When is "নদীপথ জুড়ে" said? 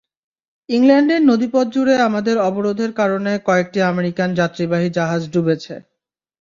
1.23-1.95